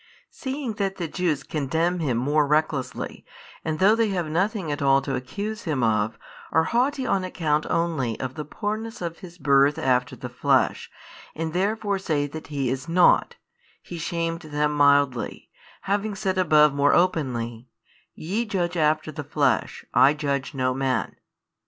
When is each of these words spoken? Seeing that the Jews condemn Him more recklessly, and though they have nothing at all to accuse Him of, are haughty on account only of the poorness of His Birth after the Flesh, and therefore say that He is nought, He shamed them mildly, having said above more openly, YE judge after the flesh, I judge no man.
Seeing 0.31 0.73
that 0.81 0.95
the 0.95 1.07
Jews 1.07 1.43
condemn 1.43 1.99
Him 1.99 2.17
more 2.17 2.47
recklessly, 2.47 3.23
and 3.63 3.77
though 3.77 3.93
they 3.95 4.09
have 4.09 4.25
nothing 4.27 4.71
at 4.71 4.81
all 4.81 4.99
to 5.03 5.13
accuse 5.13 5.65
Him 5.65 5.83
of, 5.83 6.17
are 6.51 6.63
haughty 6.63 7.05
on 7.05 7.23
account 7.23 7.67
only 7.69 8.19
of 8.19 8.33
the 8.33 8.43
poorness 8.43 8.99
of 8.99 9.19
His 9.19 9.37
Birth 9.37 9.77
after 9.77 10.15
the 10.15 10.27
Flesh, 10.27 10.89
and 11.35 11.53
therefore 11.53 11.99
say 11.99 12.25
that 12.25 12.47
He 12.47 12.71
is 12.71 12.89
nought, 12.89 13.35
He 13.83 13.99
shamed 13.99 14.39
them 14.41 14.73
mildly, 14.73 15.51
having 15.81 16.15
said 16.15 16.39
above 16.39 16.73
more 16.73 16.93
openly, 16.95 17.67
YE 18.15 18.45
judge 18.45 18.75
after 18.75 19.11
the 19.11 19.23
flesh, 19.23 19.85
I 19.93 20.15
judge 20.15 20.55
no 20.55 20.73
man. 20.73 21.15